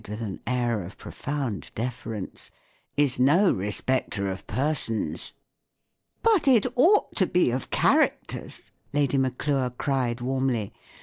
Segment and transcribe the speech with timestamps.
[0.03, 2.49] 383 air of profound deference,"
[2.97, 5.33] is no respecter of persons.""
[6.23, 10.73] But it ought to be of characters," Lady Maclure cried, warmly.